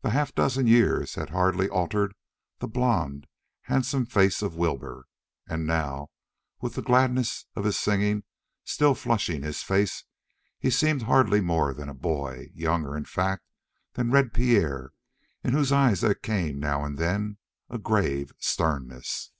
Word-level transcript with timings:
The 0.00 0.10
half 0.10 0.34
dozen 0.34 0.66
years 0.66 1.14
had 1.14 1.30
hardly 1.30 1.68
altered 1.68 2.14
the 2.58 2.66
blond, 2.66 3.28
handsome 3.66 4.06
face 4.06 4.42
of 4.42 4.56
Wilbur, 4.56 5.04
and 5.46 5.64
now, 5.68 6.08
with 6.60 6.74
the 6.74 6.82
gladness 6.82 7.46
of 7.54 7.62
his 7.64 7.78
singing 7.78 8.24
still 8.64 8.96
flushing 8.96 9.44
his 9.44 9.62
face, 9.62 10.02
he 10.58 10.68
seemed 10.68 11.02
hardly 11.02 11.40
more 11.40 11.72
than 11.72 11.88
a 11.88 11.94
boy 11.94 12.48
younger, 12.52 12.96
in 12.96 13.04
fact, 13.04 13.44
than 13.92 14.10
Red 14.10 14.32
Pierre, 14.34 14.90
into 15.44 15.58
whose 15.58 15.70
eyes 15.70 16.00
there 16.00 16.16
came 16.16 16.58
now 16.58 16.82
and 16.84 16.98
then 16.98 17.38
a 17.70 17.78
grave 17.78 18.32
sternness. 18.40 19.30